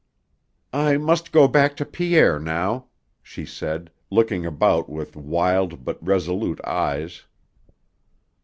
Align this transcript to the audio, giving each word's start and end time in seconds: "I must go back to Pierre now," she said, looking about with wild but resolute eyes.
"I 0.73 0.97
must 0.97 1.31
go 1.31 1.47
back 1.47 1.77
to 1.77 1.85
Pierre 1.85 2.39
now," 2.39 2.87
she 3.21 3.45
said, 3.45 3.91
looking 4.09 4.47
about 4.47 4.89
with 4.89 5.15
wild 5.15 5.85
but 5.85 6.03
resolute 6.03 6.59
eyes. 6.65 7.25